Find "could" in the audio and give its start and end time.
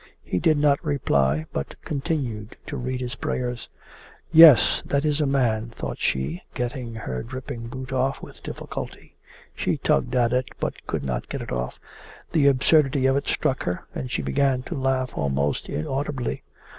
10.87-11.03